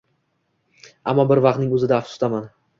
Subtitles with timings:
[1.15, 2.53] Ammo bir vaqtning o‘zida afsusdaman